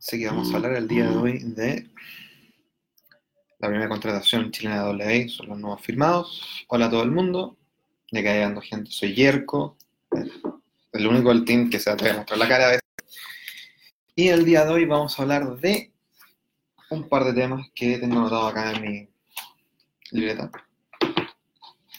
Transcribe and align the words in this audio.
Así 0.00 0.18
que 0.18 0.28
vamos 0.28 0.50
a 0.50 0.56
hablar 0.56 0.72
el 0.76 0.88
día 0.88 1.10
de 1.10 1.14
hoy 1.14 1.38
de 1.40 1.86
la 3.58 3.68
primera 3.68 3.90
contratación 3.90 4.50
chilena 4.50 4.82
de 4.82 5.04
AA, 5.04 5.28
son 5.28 5.50
los 5.50 5.58
nuevos 5.58 5.82
firmados. 5.82 6.64
Hola 6.68 6.86
a 6.86 6.90
todo 6.90 7.02
el 7.02 7.10
mundo, 7.10 7.58
ya 8.10 8.22
que 8.22 8.30
hay 8.30 8.42
ando 8.42 8.62
gente, 8.62 8.90
soy 8.90 9.14
Yerko, 9.14 9.76
el 10.92 11.06
único 11.06 11.28
del 11.28 11.44
team 11.44 11.68
que 11.68 11.78
se 11.78 11.90
atreve 11.90 12.14
a 12.14 12.16
mostrar 12.16 12.38
la 12.38 12.48
cara 12.48 12.64
a 12.64 12.68
veces. 12.68 12.82
Y 14.16 14.28
el 14.28 14.46
día 14.46 14.64
de 14.64 14.72
hoy 14.72 14.86
vamos 14.86 15.18
a 15.18 15.22
hablar 15.22 15.58
de 15.58 15.92
un 16.88 17.06
par 17.06 17.24
de 17.24 17.34
temas 17.34 17.68
que 17.74 17.98
tengo 17.98 18.20
anotado 18.20 18.46
acá 18.46 18.72
en 18.72 18.80
mi 18.80 19.08
libreta. 20.12 20.50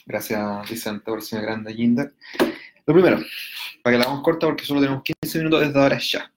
Gracias, 0.08 0.68
Vicente, 0.68 1.06
por 1.06 1.22
ser 1.22 1.44
grande 1.44 1.72
Jinder. 1.72 2.16
Lo 2.88 2.96
primero, 2.96 3.20
para 3.84 3.94
que 3.94 4.00
la 4.00 4.06
hagamos 4.06 4.24
corta 4.24 4.48
porque 4.48 4.66
solo 4.66 4.82
tenemos 4.82 5.04
15 5.04 5.38
minutos 5.38 5.62
desde 5.62 5.80
ahora 5.80 6.00
ya. 6.00 6.32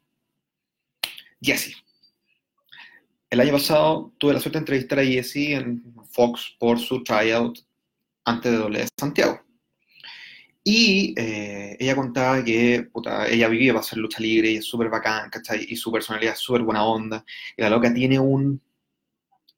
Jesse. 1.45 1.76
El 3.29 3.40
año 3.40 3.53
pasado 3.53 4.14
tuve 4.18 4.32
la 4.32 4.40
suerte 4.40 4.58
de 4.58 4.61
entrevistar 4.61 4.98
a 5.00 5.04
Jessie 5.04 5.54
en 5.54 5.82
Fox 6.11 6.57
por 6.58 6.79
su 6.79 7.03
tryout 7.03 7.58
antes 8.25 8.50
de 8.50 8.58
doble 8.58 8.86
Santiago. 8.98 9.40
Y 10.62 11.14
eh, 11.18 11.76
ella 11.79 11.94
contaba 11.94 12.43
que 12.43 12.89
puta, 12.90 13.29
ella 13.29 13.48
vivía 13.48 13.75
para 13.75 13.80
hacer 13.80 13.98
lucha 13.98 14.20
libre 14.20 14.53
y 14.53 14.57
es 14.57 14.64
súper 14.64 14.89
bacán, 14.89 15.29
¿cachai? 15.29 15.67
Y 15.68 15.76
su 15.76 15.93
personalidad 15.93 16.32
es 16.32 16.39
súper 16.39 16.62
buena 16.62 16.84
onda. 16.84 17.22
Y 17.56 17.62
la 17.62 17.68
loca 17.68 17.92
tiene 17.92 18.18
un 18.18 18.62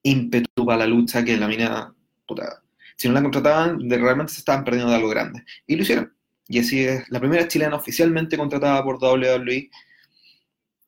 ímpetu 0.02 0.66
para 0.66 0.78
la 0.78 0.86
lucha 0.86 1.24
que 1.24 1.36
la 1.36 1.46
mina, 1.46 1.94
puta, 2.26 2.62
si 2.96 3.06
no 3.06 3.14
la 3.14 3.22
contrataban, 3.22 3.88
de, 3.88 3.98
realmente 3.98 4.32
se 4.32 4.40
estaban 4.40 4.64
perdiendo 4.64 4.90
de 4.90 4.96
algo 4.96 5.08
grande. 5.08 5.44
Y 5.66 5.76
lo 5.76 5.82
hicieron. 5.82 6.12
Jessie 6.48 6.88
es 6.88 7.10
la 7.10 7.20
primera 7.20 7.46
chilena 7.46 7.76
oficialmente 7.76 8.36
contratada 8.36 8.82
por 8.82 8.96
WWE 8.96 9.70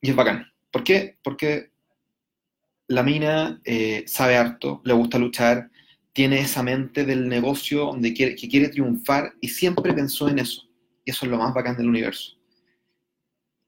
y 0.00 0.10
es 0.10 0.16
bacán. 0.16 0.46
¿Por 0.70 0.84
qué? 0.84 1.18
Porque 1.22 1.70
la 2.88 3.02
mina 3.02 3.60
eh, 3.64 4.04
sabe 4.06 4.36
harto, 4.36 4.80
le 4.84 4.94
gusta 4.94 5.18
luchar, 5.18 5.70
tiene 6.12 6.40
esa 6.40 6.62
mente 6.62 7.04
del 7.04 7.28
negocio 7.28 7.86
donde 7.86 8.12
quiere, 8.12 8.34
que 8.34 8.48
quiere 8.48 8.68
triunfar 8.68 9.34
y 9.40 9.48
siempre 9.48 9.92
pensó 9.92 10.28
en 10.28 10.40
eso. 10.40 10.68
Y 11.04 11.10
eso 11.10 11.26
es 11.26 11.30
lo 11.30 11.38
más 11.38 11.54
bacán 11.54 11.76
del 11.76 11.88
universo. 11.88 12.36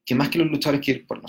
Que 0.05 0.15
más 0.15 0.29
que 0.29 0.39
los 0.39 0.47
luchadores 0.47 0.83
quieren 0.83 1.05
por, 1.05 1.21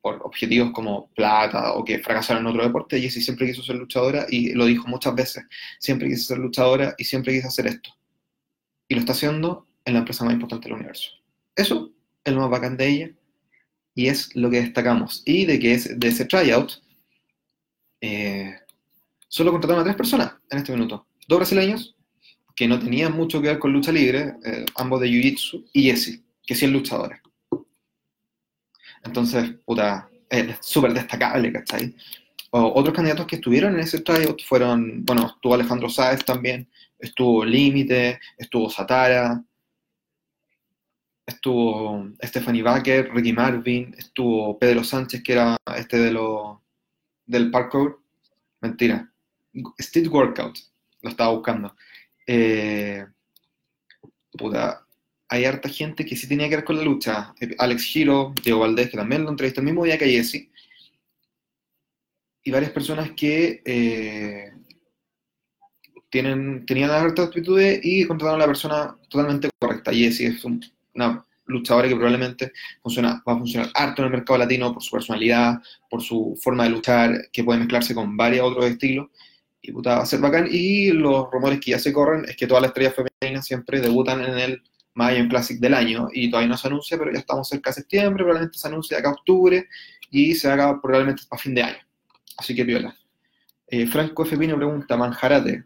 por 0.00 0.22
objetivos 0.22 0.70
como 0.72 1.08
plata 1.08 1.74
o 1.74 1.84
que 1.84 1.98
fracasaron 1.98 2.44
en 2.44 2.50
otro 2.50 2.62
deporte, 2.62 3.00
Jessie 3.00 3.22
siempre 3.22 3.46
quiso 3.46 3.62
ser 3.62 3.76
luchadora 3.76 4.26
y 4.28 4.52
lo 4.54 4.64
dijo 4.64 4.88
muchas 4.88 5.14
veces, 5.14 5.44
siempre 5.78 6.08
quiso 6.08 6.28
ser 6.28 6.38
luchadora 6.38 6.94
y 6.96 7.04
siempre 7.04 7.34
quiso 7.34 7.48
hacer 7.48 7.66
esto. 7.66 7.90
Y 8.88 8.94
lo 8.94 9.00
está 9.00 9.12
haciendo 9.12 9.66
en 9.84 9.94
la 9.94 9.98
empresa 10.00 10.24
más 10.24 10.34
importante 10.34 10.68
del 10.68 10.78
universo. 10.78 11.10
Eso 11.54 11.92
es 12.24 12.32
lo 12.32 12.40
más 12.40 12.50
bacán 12.50 12.76
de 12.76 12.88
ella 12.88 13.10
y 14.00 14.08
es 14.08 14.34
lo 14.34 14.48
que 14.48 14.62
destacamos. 14.62 15.22
Y 15.26 15.44
de 15.44 15.58
que 15.58 15.74
es 15.74 16.00
de 16.00 16.08
ese 16.08 16.24
tryout, 16.24 16.72
eh, 18.00 18.54
solo 19.28 19.50
contrataron 19.50 19.82
a 19.82 19.84
tres 19.84 19.96
personas 19.96 20.32
en 20.48 20.56
este 20.56 20.72
minuto. 20.72 21.06
Dos 21.28 21.40
brasileños, 21.40 21.94
que 22.56 22.66
no 22.66 22.78
tenían 22.78 23.12
mucho 23.12 23.42
que 23.42 23.48
ver 23.48 23.58
con 23.58 23.74
lucha 23.74 23.92
libre, 23.92 24.36
eh, 24.42 24.64
ambos 24.76 25.02
de 25.02 25.08
Jiu-Jitsu, 25.08 25.68
y 25.74 25.82
Jessie, 25.82 26.22
que 26.46 26.54
sí 26.54 26.64
es 26.64 26.72
luchadora. 26.72 27.20
Entonces, 29.04 29.50
puta, 29.66 30.08
es 30.30 30.56
súper 30.62 30.94
destacable, 30.94 31.52
¿cachai? 31.52 31.94
Otros 32.52 32.94
candidatos 32.94 33.26
que 33.26 33.36
estuvieron 33.36 33.74
en 33.74 33.80
ese 33.80 34.00
tryout 34.00 34.42
fueron, 34.44 35.04
bueno, 35.04 35.26
estuvo 35.26 35.52
Alejandro 35.52 35.90
Sáez 35.90 36.24
también, 36.24 36.66
estuvo 36.98 37.44
Límite, 37.44 38.18
estuvo 38.38 38.70
Satara, 38.70 39.44
estuvo 41.30 42.08
Stephanie 42.22 42.62
Baker, 42.62 43.10
Ricky 43.12 43.32
Marvin, 43.32 43.94
estuvo 43.96 44.58
Pedro 44.58 44.84
Sánchez, 44.84 45.22
que 45.22 45.32
era 45.32 45.56
este 45.76 45.98
de 45.98 46.12
lo, 46.12 46.62
del 47.26 47.50
parkour. 47.50 48.00
Mentira. 48.60 49.10
Street 49.78 50.08
Workout. 50.08 50.58
Lo 51.02 51.10
estaba 51.10 51.32
buscando. 51.32 51.74
Eh, 52.26 53.04
puta, 54.32 54.86
hay 55.28 55.44
harta 55.44 55.68
gente 55.68 56.04
que 56.04 56.16
sí 56.16 56.28
tenía 56.28 56.48
que 56.48 56.56
ver 56.56 56.64
con 56.64 56.76
la 56.76 56.82
lucha. 56.82 57.34
Alex 57.58 57.82
Giro, 57.84 58.34
Diego 58.42 58.60
Valdés, 58.60 58.90
que 58.90 58.96
también 58.96 59.24
lo 59.24 59.30
entrevistó 59.30 59.60
el 59.60 59.66
mismo 59.66 59.84
día 59.84 59.98
que 59.98 60.10
Jesse. 60.10 60.50
Y 62.42 62.50
varias 62.50 62.72
personas 62.72 63.12
que 63.12 63.62
eh, 63.64 64.52
tienen, 66.10 66.66
tenían 66.66 66.90
hartas 66.90 67.28
actitudes 67.28 67.80
y 67.82 68.06
contrataron 68.06 68.40
a 68.40 68.44
la 68.44 68.52
persona 68.52 68.98
totalmente 69.08 69.48
correcta. 69.58 69.92
Jesse 69.92 70.20
es 70.20 70.44
un 70.44 70.60
una 70.94 71.24
luchadora 71.50 71.88
que 71.88 71.94
probablemente 71.94 72.52
funciona, 72.82 73.22
va 73.26 73.34
a 73.34 73.38
funcionar 73.38 73.70
harto 73.74 74.02
en 74.02 74.06
el 74.06 74.12
mercado 74.12 74.38
latino 74.38 74.72
por 74.72 74.82
su 74.82 74.90
personalidad, 74.92 75.60
por 75.88 76.02
su 76.02 76.38
forma 76.42 76.64
de 76.64 76.70
luchar, 76.70 77.12
que 77.32 77.44
puede 77.44 77.58
mezclarse 77.58 77.94
con 77.94 78.16
varios 78.16 78.46
otros 78.46 78.66
estilos. 78.66 79.08
Y 79.62 79.72
puta, 79.72 79.96
va 79.96 80.02
a 80.02 80.06
ser 80.06 80.20
bacán. 80.20 80.48
Y 80.50 80.92
los 80.92 81.30
rumores 81.30 81.60
que 81.60 81.72
ya 81.72 81.78
se 81.78 81.92
corren 81.92 82.24
es 82.26 82.36
que 82.36 82.46
todas 82.46 82.62
las 82.62 82.70
estrellas 82.70 82.94
femeninas 82.94 83.46
siempre 83.46 83.80
debutan 83.80 84.22
en 84.22 84.38
el 84.38 84.62
Mayan 84.94 85.28
Classic 85.28 85.58
del 85.60 85.74
año 85.74 86.08
y 86.12 86.30
todavía 86.30 86.48
no 86.48 86.56
se 86.56 86.68
anuncia, 86.68 86.98
pero 86.98 87.12
ya 87.12 87.20
estamos 87.20 87.48
cerca 87.48 87.70
de 87.70 87.74
septiembre, 87.74 88.24
probablemente 88.24 88.58
se 88.58 88.68
anuncie 88.68 88.96
acá 88.96 89.10
a 89.10 89.12
octubre 89.12 89.68
y 90.10 90.34
se 90.34 90.50
haga 90.50 90.80
probablemente 90.80 91.22
para 91.28 91.40
fin 91.40 91.54
de 91.54 91.62
año. 91.62 91.78
Así 92.36 92.54
que 92.54 92.64
viola. 92.64 92.96
Eh, 93.66 93.86
Franco 93.86 94.24
F. 94.24 94.36
Pino 94.36 94.56
pregunta, 94.56 94.96
Manjarate. 94.96 95.64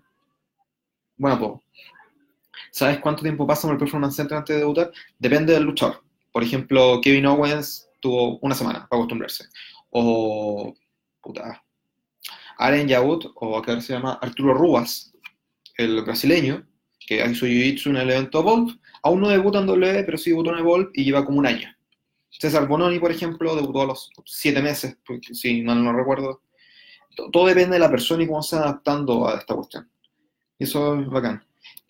Bueno, 1.17 1.39
pues 1.39 1.65
¿Sabes 2.75 2.99
cuánto 2.99 3.23
tiempo 3.23 3.47
pasa 3.47 3.69
en 3.69 3.75
el 3.75 3.79
Performance 3.79 4.17
Center 4.17 4.37
antes 4.37 4.57
de 4.57 4.62
debutar? 4.62 4.91
Depende 5.21 5.53
del 5.53 5.62
luchador. 5.62 6.03
Por 6.33 6.43
ejemplo, 6.43 7.01
Kevin 7.01 7.27
Owens 7.27 7.89
tuvo 8.01 8.41
una 8.41 8.57
semana 8.57 8.89
para 8.91 9.01
acostumbrarse. 9.01 9.45
O, 9.91 10.75
puta, 11.21 11.62
Aren 12.59 12.89
Yaut, 12.89 13.27
o 13.37 13.57
acá 13.57 13.81
se 13.81 13.93
llama 13.93 14.19
Arturo 14.21 14.55
Ruas, 14.55 15.15
el 15.77 16.03
brasileño, 16.03 16.67
que 16.99 17.25
hizo 17.25 17.47
Jiu-Jitsu 17.47 17.91
en 17.91 17.97
el 17.99 18.11
evento 18.11 18.41
Evolve, 18.41 18.75
aún 19.05 19.21
no 19.21 19.29
debuta 19.29 19.61
en 19.61 19.67
W, 19.67 20.03
pero 20.03 20.19
sí 20.19 20.31
debutó 20.31 20.51
en 20.51 20.59
Evolve 20.59 20.91
y 20.95 21.05
lleva 21.05 21.25
como 21.25 21.39
un 21.39 21.47
año. 21.47 21.73
César 22.29 22.67
Bononi, 22.67 22.99
por 22.99 23.12
ejemplo, 23.12 23.55
debutó 23.55 23.83
a 23.83 23.87
los 23.87 24.11
siete 24.25 24.61
meses, 24.61 24.99
si 25.33 25.62
mal 25.62 25.85
no 25.85 25.93
recuerdo. 25.93 26.43
Todo 27.31 27.47
depende 27.47 27.75
de 27.75 27.79
la 27.79 27.89
persona 27.89 28.25
y 28.25 28.27
cómo 28.27 28.43
se 28.43 28.56
está 28.56 28.69
adaptando 28.69 29.29
a 29.29 29.39
esta 29.39 29.55
cuestión. 29.55 29.89
Y 30.59 30.65
eso 30.65 30.99
es 30.99 31.06
bacán. 31.06 31.41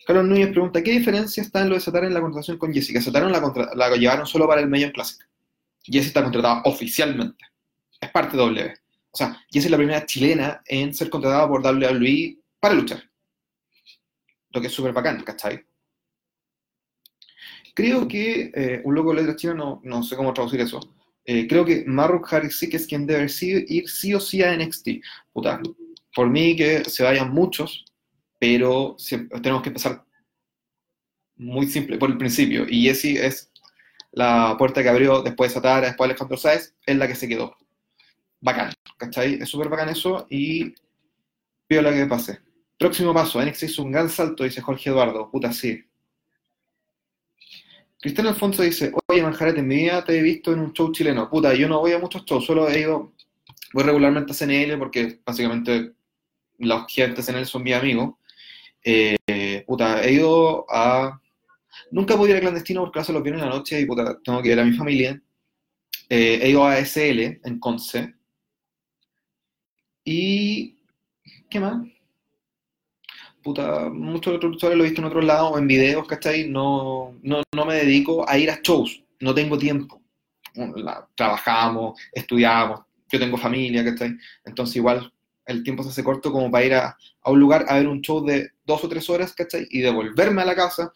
Carlos 0.05 0.25
Núñez 0.25 0.49
pregunta, 0.49 0.83
¿qué 0.83 0.91
diferencia 0.91 1.41
está 1.41 1.61
en 1.61 1.69
lo 1.69 1.75
de 1.75 1.81
Satara 1.81 2.05
en 2.05 2.13
la 2.13 2.21
contratación 2.21 2.57
con 2.57 2.73
Jessica? 2.73 3.01
Satara 3.01 3.27
la, 3.27 3.71
la 3.75 3.95
llevaron 3.95 4.27
solo 4.27 4.47
para 4.47 4.61
el 4.61 4.69
Major 4.69 4.91
Classic. 4.91 5.25
Jessie 5.83 6.07
está 6.07 6.23
contratada 6.23 6.61
oficialmente. 6.65 7.43
Es 7.99 8.09
parte 8.11 8.37
de 8.37 8.43
W. 8.43 8.73
O 9.11 9.17
sea, 9.17 9.29
Jessie 9.51 9.67
es 9.67 9.71
la 9.71 9.77
primera 9.77 10.05
chilena 10.05 10.61
en 10.65 10.93
ser 10.93 11.09
contratada 11.09 11.47
por 11.47 11.61
WWE 11.61 12.37
para 12.59 12.75
luchar. 12.75 13.03
Lo 14.49 14.61
que 14.61 14.67
es 14.67 14.73
súper 14.73 14.93
bacán, 14.93 15.23
¿cachai? 15.23 15.65
Creo 17.73 18.07
que, 18.07 18.51
eh, 18.53 18.81
un 18.83 18.95
loco 18.95 19.09
de 19.09 19.21
letra 19.21 19.35
china, 19.35 19.79
no, 19.81 20.03
sé 20.03 20.15
cómo 20.15 20.33
traducir 20.33 20.61
eso. 20.61 20.79
Eh, 21.25 21.47
creo 21.47 21.65
que 21.65 21.83
Maruk 21.85 22.31
Harisik 22.31 22.73
es 22.73 22.87
quien 22.87 23.05
debe 23.05 23.27
ir 23.67 23.89
sí 23.89 24.13
o 24.13 24.19
sí 24.19 24.41
a 24.43 24.55
NXT. 24.55 25.01
Puta, 25.33 25.61
por 26.13 26.29
mí 26.29 26.55
que 26.55 26.85
se 26.85 27.03
vayan 27.03 27.33
muchos, 27.33 27.85
pero 28.39 28.95
tenemos 29.41 29.61
que 29.61 29.69
empezar 29.69 30.03
muy 31.37 31.67
simple, 31.67 31.97
por 31.97 32.09
el 32.09 32.17
principio. 32.17 32.65
Y 32.69 32.83
Jessie 32.83 33.25
es 33.25 33.51
la 34.11 34.55
puerta 34.57 34.81
que 34.81 34.89
abrió 34.89 35.21
después 35.21 35.51
de 35.51 35.55
Satara, 35.55 35.87
después 35.87 36.07
de 36.07 36.13
Alejandro 36.13 36.37
Sáez, 36.37 36.75
es 36.85 36.95
la 36.97 37.07
que 37.07 37.15
se 37.15 37.27
quedó. 37.27 37.55
Bacán, 38.39 38.71
¿cachai? 38.97 39.35
Es 39.41 39.49
súper 39.49 39.69
bacán 39.69 39.89
eso 39.89 40.27
y 40.29 40.73
pido 41.67 41.81
la 41.81 41.91
que 41.91 42.05
pase. 42.05 42.39
Próximo 42.77 43.13
paso, 43.13 43.43
NXT 43.43 43.63
hizo 43.63 43.83
un 43.83 43.91
gran 43.91 44.09
salto, 44.09 44.43
dice 44.43 44.61
Jorge 44.61 44.89
Eduardo. 44.89 45.29
Puta, 45.31 45.51
sí. 45.51 45.83
Cristian 47.99 48.27
Alfonso 48.27 48.61
dice, 48.61 48.91
oye, 49.07 49.23
Manjarate, 49.23 49.61
en 49.61 49.67
mi 49.67 49.77
vida 49.77 50.03
te 50.03 50.17
he 50.17 50.21
visto 50.21 50.53
en 50.53 50.59
un 50.59 50.73
show 50.73 50.91
chileno. 50.91 51.29
Puta, 51.29 51.53
yo 51.55 51.67
no 51.67 51.79
voy 51.79 51.93
a 51.93 51.99
muchos 51.99 52.23
shows, 52.25 52.45
solo 52.45 52.69
he 52.69 52.81
ido, 52.81 53.13
voy 53.73 53.83
regularmente 53.83 54.31
a 54.31 54.35
CNL 54.35 54.77
porque 54.77 55.21
básicamente 55.25 55.93
los 56.59 56.85
clientes 56.85 57.25
de 57.25 57.33
CNL 57.33 57.45
son 57.45 57.63
mis 57.63 57.73
amigos. 57.73 58.15
Eh, 58.85 59.63
puta, 59.65 60.03
he 60.03 60.13
ido 60.13 60.65
a... 60.69 61.19
Nunca 61.91 62.15
pude 62.15 62.31
ir 62.31 62.37
a 62.37 62.39
clandestino 62.39 62.81
porque 62.83 62.99
hace 62.99 63.11
los 63.11 63.23
viernes 63.23 63.43
en 63.43 63.49
la 63.49 63.55
noche 63.55 63.81
y 63.81 63.85
puta, 63.85 64.19
tengo 64.23 64.41
que 64.41 64.51
ir 64.51 64.59
a 64.59 64.63
mi 64.63 64.73
familia. 64.73 65.19
Eh, 66.07 66.39
he 66.41 66.49
ido 66.49 66.65
a 66.65 66.77
SL 66.77 67.41
en 67.43 67.59
Conce. 67.59 68.13
Y... 70.03 70.77
¿Qué 71.49 71.59
más? 71.59 71.83
Puta, 73.41 73.89
muchos 73.89 74.35
otros 74.35 74.53
luchadores 74.53 74.77
lo 74.77 74.83
he 74.83 74.87
visto 74.87 75.01
en 75.01 75.07
otros 75.07 75.25
lados, 75.25 75.57
en 75.57 75.67
videos, 75.67 76.07
¿cachai? 76.07 76.47
No, 76.49 77.15
no, 77.23 77.41
no 77.55 77.65
me 77.65 77.75
dedico 77.75 78.27
a 78.27 78.37
ir 78.37 78.49
a 78.49 78.59
shows, 78.61 79.03
no 79.19 79.33
tengo 79.33 79.57
tiempo. 79.57 80.01
trabajamos, 81.15 81.99
estudiamos, 82.11 82.81
yo 83.11 83.19
tengo 83.19 83.37
familia, 83.37 83.83
¿cachai? 83.83 84.17
Entonces 84.45 84.77
igual 84.77 85.11
el 85.45 85.63
tiempo 85.63 85.83
se 85.83 85.89
hace 85.89 86.03
corto 86.03 86.31
como 86.31 86.49
para 86.51 86.65
ir 86.65 86.73
a, 86.73 86.97
un 87.25 87.39
lugar 87.39 87.65
a 87.67 87.75
ver 87.75 87.87
un 87.87 88.01
show 88.01 88.23
de 88.23 88.51
dos 88.65 88.83
o 88.83 88.89
tres 88.89 89.09
horas, 89.09 89.33
¿cachai? 89.33 89.67
Y 89.69 89.81
devolverme 89.81 90.41
a 90.41 90.45
la 90.45 90.55
casa, 90.55 90.91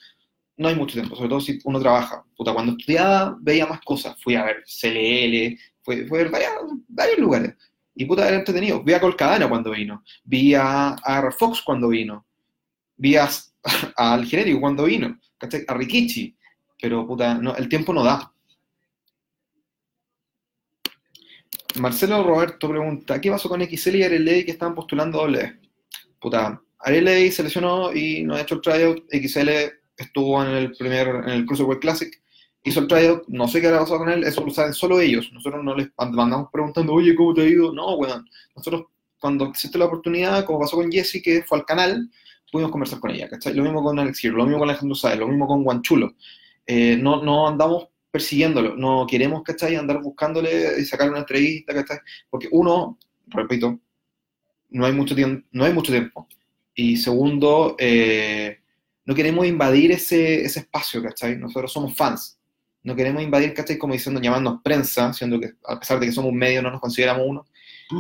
no 0.57 0.67
hay 0.67 0.75
mucho 0.75 0.93
tiempo, 0.93 1.15
sobre 1.15 1.29
todo 1.29 1.41
si 1.41 1.59
uno 1.63 1.79
trabaja. 1.79 2.23
Puta, 2.35 2.53
cuando 2.53 2.73
estudiaba 2.73 3.37
veía 3.39 3.65
más 3.65 3.81
cosas. 3.81 4.15
Fui 4.21 4.35
a 4.35 4.43
ver 4.43 4.63
CLL, 4.65 5.57
fue, 5.81 6.05
fue 6.07 6.19
ver 6.19 6.29
varios, 6.29 6.51
varios 6.87 7.19
lugares. 7.19 7.55
Y 7.95 8.05
puta, 8.05 8.27
era 8.27 8.37
entretenido. 8.37 8.83
Vi 8.83 8.93
a 8.93 9.01
Colcadana 9.01 9.49
cuando 9.49 9.71
vino, 9.71 10.03
vi 10.23 10.53
a, 10.55 10.89
a 10.89 11.31
Fox 11.31 11.61
cuando 11.61 11.89
vino, 11.89 12.25
vi 12.97 13.15
a, 13.15 13.29
al 13.97 14.25
genérico 14.25 14.61
cuando 14.61 14.85
vino, 14.85 15.19
¿cachai? 15.37 15.63
A 15.67 15.73
Rikichi, 15.73 16.35
pero 16.81 17.05
puta, 17.05 17.35
no, 17.35 17.55
el 17.55 17.69
tiempo 17.69 17.93
no 17.93 18.03
da. 18.03 18.31
Marcelo 21.79 22.23
Roberto 22.23 22.69
pregunta, 22.69 23.19
¿qué 23.19 23.31
pasó 23.31 23.49
con 23.49 23.61
XL 23.61 23.95
y 23.95 24.07
RLA 24.07 24.45
que 24.45 24.51
estaban 24.51 24.75
postulando 24.75 25.19
doble? 25.19 25.59
Puta, 26.19 26.61
RLA 26.85 27.31
se 27.31 27.43
lesionó 27.43 27.93
y 27.93 28.23
no 28.23 28.35
ha 28.35 28.41
hecho 28.41 28.55
el 28.55 28.61
tryout, 28.61 29.03
XL 29.11 29.49
estuvo 29.97 30.43
en 30.43 30.51
el 30.51 30.71
primer, 30.73 31.07
en 31.07 31.29
el 31.29 31.45
Cruiserweight 31.45 31.81
Classic, 31.81 32.21
hizo 32.63 32.81
el 32.81 32.87
tryout, 32.87 33.27
no 33.27 33.47
sé 33.47 33.61
qué 33.61 33.67
ha 33.67 33.79
pasado 33.79 33.99
con 33.99 34.09
él, 34.09 34.23
eso 34.23 34.43
lo 34.45 34.51
saben 34.51 34.73
solo 34.73 34.99
ellos, 34.99 35.31
nosotros 35.33 35.63
no 35.63 35.75
les 35.75 35.89
mandamos 35.97 36.49
preguntando, 36.51 36.93
oye, 36.93 37.15
¿cómo 37.15 37.33
te 37.33 37.41
ha 37.41 37.45
ido? 37.45 37.73
No, 37.73 37.95
weón, 37.95 38.27
nosotros 38.55 38.85
cuando 39.19 39.45
existe 39.45 39.77
la 39.77 39.85
oportunidad, 39.85 40.45
como 40.45 40.59
pasó 40.59 40.77
con 40.77 40.91
Jesse, 40.91 41.21
que 41.23 41.43
fue 41.43 41.59
al 41.59 41.65
canal, 41.65 42.09
pudimos 42.51 42.71
conversar 42.71 42.99
con 42.99 43.11
ella, 43.11 43.29
¿cachai? 43.29 43.53
Lo 43.53 43.63
mismo 43.63 43.83
con 43.83 43.99
Alex 43.99 44.23
Hero, 44.23 44.37
lo 44.37 44.45
mismo 44.45 44.59
con 44.59 44.69
Alejandro 44.69 44.95
Sáez, 44.95 45.19
lo 45.19 45.27
mismo 45.27 45.47
con 45.47 45.63
Guanchulo. 45.63 46.13
Eh, 46.65 46.97
no, 46.97 47.21
no 47.23 47.47
andamos 47.47 47.87
persiguiéndolo, 48.11 48.75
no 48.75 49.06
queremos, 49.07 49.44
¿cachai? 49.44 49.75
Andar 49.75 50.01
buscándole 50.01 50.79
y 50.79 50.85
sacar 50.85 51.09
una 51.09 51.19
entrevista, 51.19 51.73
¿cachai? 51.73 52.00
Porque 52.29 52.47
uno, 52.51 52.97
repito, 53.27 53.79
no 54.69 54.85
hay 54.85 54.94
mucho 54.94 55.15
tiempo, 55.15 55.45
no 55.51 55.65
hay 55.65 55.73
mucho 55.73 55.91
tiempo. 55.91 56.27
Y 56.73 56.97
segundo, 56.97 57.75
eh, 57.77 58.59
no 59.06 59.15
queremos 59.15 59.45
invadir 59.45 59.91
ese, 59.91 60.44
ese 60.44 60.59
espacio, 60.59 61.01
¿cachai? 61.01 61.38
Nosotros 61.38 61.71
somos 61.71 61.95
fans. 61.95 62.39
No 62.83 62.95
queremos 62.95 63.21
invadir, 63.21 63.53
¿cachai? 63.53 63.77
Como 63.77 63.94
diciendo, 63.94 64.21
llamarnos 64.21 64.61
prensa, 64.63 65.11
siendo 65.13 65.39
que 65.39 65.51
a 65.65 65.79
pesar 65.79 66.00
de 66.00 66.06
que 66.06 66.11
somos 66.11 66.31
un 66.31 66.38
medio 66.38 66.61
no 66.61 66.71
nos 66.71 66.79
consideramos 66.79 67.23
uno, 67.27 67.45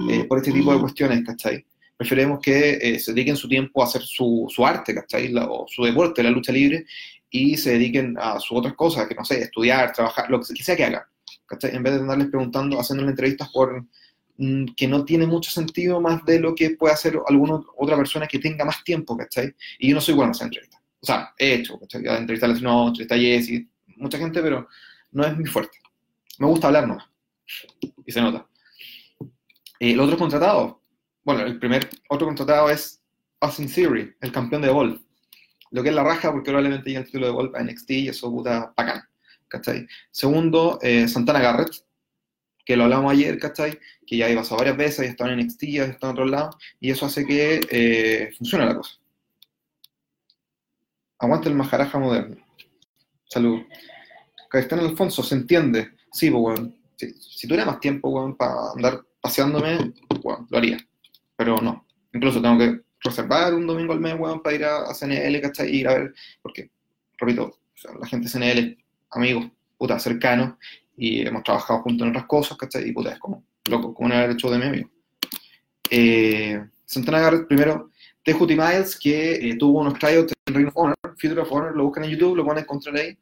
eh, 0.09 0.23
por 0.25 0.37
este 0.37 0.51
tipo 0.51 0.73
de 0.73 0.79
cuestiones, 0.79 1.23
¿cachai? 1.25 1.65
Preferemos 1.97 2.39
que 2.39 2.79
eh, 2.81 2.99
se 2.99 3.11
dediquen 3.11 3.35
su 3.35 3.49
tiempo 3.49 3.81
a 3.81 3.85
hacer 3.85 4.01
su, 4.03 4.45
su 4.49 4.65
arte, 4.65 4.95
¿cachai? 4.95 5.29
La, 5.29 5.49
o 5.49 5.67
su 5.67 5.83
deporte, 5.83 6.23
la 6.23 6.29
lucha 6.29 6.53
libre, 6.53 6.85
y 7.29 7.57
se 7.57 7.71
dediquen 7.71 8.17
a 8.19 8.39
sus 8.39 8.57
otras 8.57 8.73
cosas, 8.73 9.07
que 9.07 9.15
no 9.15 9.23
sé, 9.23 9.41
estudiar, 9.41 9.93
trabajar, 9.93 10.29
lo 10.29 10.39
que 10.39 10.63
sea 10.63 10.75
que 10.75 10.85
hagan, 10.85 11.03
¿cachai? 11.45 11.75
En 11.75 11.83
vez 11.83 11.93
de 11.93 11.99
andarles 11.99 12.27
preguntando, 12.27 12.79
haciéndole 12.79 13.11
entrevistas 13.11 13.49
por 13.49 13.85
mm, 14.37 14.65
que 14.75 14.87
no 14.87 15.05
tiene 15.05 15.27
mucho 15.27 15.51
sentido 15.51 16.01
más 16.01 16.25
de 16.25 16.39
lo 16.39 16.55
que 16.55 16.71
puede 16.71 16.93
hacer 16.93 17.19
alguna 17.27 17.61
otra 17.77 17.95
persona 17.95 18.27
que 18.27 18.39
tenga 18.39 18.65
más 18.65 18.83
tiempo, 18.83 19.15
¿cachai? 19.15 19.53
Y 19.77 19.89
yo 19.89 19.95
no 19.95 20.01
soy 20.01 20.15
bueno 20.15 20.29
en 20.29 20.31
hacer 20.31 20.45
entrevistas. 20.47 20.81
O 21.01 21.05
sea, 21.05 21.33
he 21.37 21.53
hecho, 21.55 21.79
¿cachai? 21.79 22.01
Entrevistas 22.05 22.49
a 22.49 22.61
no, 22.61 22.87
entrevistas 22.87 23.17
a 23.17 23.21
Jessy, 23.21 23.69
mucha 23.97 24.17
gente, 24.17 24.41
pero 24.41 24.67
no 25.11 25.25
es 25.25 25.37
mi 25.37 25.45
fuerte. 25.45 25.77
Me 26.39 26.47
gusta 26.47 26.67
hablar 26.67 26.87
nomás. 26.87 27.05
Y 28.05 28.11
se 28.11 28.21
nota. 28.21 28.47
Eh, 29.79 29.95
los 29.95 30.05
otros 30.05 30.19
contratados. 30.19 30.75
Bueno, 31.23 31.41
el 31.41 31.59
primer 31.59 31.89
otro 32.09 32.27
contratado 32.27 32.69
es 32.69 33.01
Austin 33.39 33.71
Theory, 33.71 34.15
el 34.21 34.31
campeón 34.31 34.61
de 34.61 34.69
Evolve. 34.69 34.99
Lo 35.71 35.83
que 35.83 35.89
es 35.89 35.95
la 35.95 36.03
raja, 36.03 36.31
porque 36.31 36.49
probablemente 36.49 36.89
llega 36.89 37.01
el 37.01 37.05
título 37.05 37.27
de 37.27 37.31
Evolve 37.31 37.59
a 37.59 37.63
NXT 37.63 37.91
y 37.91 38.07
eso 38.09 38.31
puta 38.31 38.73
bacán. 38.75 39.03
¿Cachai? 39.47 39.87
Segundo, 40.11 40.79
eh, 40.81 41.07
Santana 41.07 41.39
Garrett, 41.39 41.71
que 42.65 42.77
lo 42.77 42.83
hablamos 42.83 43.11
ayer, 43.11 43.39
¿cachai? 43.39 43.79
Que 44.05 44.17
ya 44.17 44.29
iba 44.29 44.41
pasado 44.41 44.57
varias 44.57 44.77
veces, 44.77 45.05
ya 45.05 45.11
estaba 45.11 45.31
en 45.31 45.39
NXT, 45.39 45.63
ya 45.63 45.85
estaba 45.85 46.11
en 46.11 46.17
otro 46.19 46.25
lado, 46.25 46.51
y 46.79 46.91
eso 46.91 47.07
hace 47.07 47.25
que 47.25 47.59
eh, 47.69 48.31
funcione 48.37 48.65
la 48.65 48.75
cosa. 48.75 48.99
Aguanta 51.17 51.49
el 51.49 51.55
majaraja 51.55 51.97
moderno. 51.97 52.37
Salud. 53.25 53.61
Caetano 54.49 54.83
Alfonso, 54.83 55.23
se 55.23 55.35
entiende. 55.35 55.91
Sí, 56.11 56.31
pues. 56.31 56.59
Si, 56.95 57.13
si 57.13 57.47
tuviera 57.47 57.65
más 57.65 57.79
tiempo, 57.79 58.09
weón, 58.09 58.35
para 58.35 58.71
andar 58.75 59.03
paseándome, 59.21 59.93
weón, 60.23 60.47
lo 60.49 60.57
haría. 60.57 60.77
Pero 61.35 61.57
no. 61.57 61.85
Incluso 62.13 62.41
tengo 62.41 62.57
que 62.57 62.81
reservar 63.01 63.53
un 63.53 63.67
domingo 63.67 63.93
al 63.93 63.99
mes, 63.99 64.15
weón, 64.17 64.41
para 64.41 64.55
ir 64.55 64.65
a, 64.65 64.89
a 64.89 64.93
CNL, 64.93 65.41
¿cachai? 65.41 65.75
Ir 65.75 65.87
a 65.87 65.93
ver, 65.93 66.13
porque, 66.41 66.69
repito, 67.17 67.59
la 67.99 68.07
gente 68.07 68.27
de 68.27 68.31
CNL, 68.31 68.77
amigos, 69.11 69.45
puta, 69.77 69.99
cercanos, 69.99 70.55
y 70.97 71.25
hemos 71.25 71.43
trabajado 71.43 71.81
juntos 71.81 72.05
en 72.05 72.11
otras 72.11 72.25
cosas, 72.25 72.57
¿cachai? 72.57 72.89
Y 72.89 72.91
puta, 72.91 73.13
es 73.13 73.19
como, 73.19 73.43
loco, 73.69 73.93
como 73.93 74.13
el 74.13 74.31
hecho 74.31 74.51
de 74.51 74.57
mi 74.57 74.65
amigo. 74.65 74.89
Eh, 75.89 76.61
Santana 76.85 77.19
Garrett, 77.19 77.47
primero, 77.47 77.91
Tejuti 78.23 78.55
Miles, 78.55 78.97
que 78.99 79.35
eh, 79.35 79.55
tuvo 79.57 79.79
unos 79.79 79.97
tryouts 79.97 80.33
en 80.45 80.53
Ring 80.53 80.67
of 80.67 80.77
Honor, 80.77 80.95
Future 81.17 81.41
of 81.41 81.51
Honor, 81.51 81.75
lo 81.75 81.85
buscan 81.85 82.03
en 82.03 82.11
YouTube, 82.11 82.35
lo 82.35 82.43
van 82.43 82.57
a 82.57 82.61
encontrar 82.61 82.95
ahí. 82.97 83.17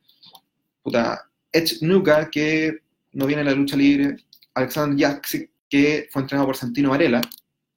Puta, 0.81 1.29
Edge 1.51 1.77
Nuka, 1.81 2.29
que 2.29 2.79
no 3.13 3.25
viene 3.25 3.43
de 3.43 3.49
la 3.51 3.55
lucha 3.55 3.75
libre, 3.75 4.17
Alexander 4.53 4.97
Jaksic, 4.97 5.49
que 5.69 6.07
fue 6.11 6.21
entrenado 6.21 6.47
por 6.47 6.55
Santino 6.55 6.89
Varela, 6.89 7.21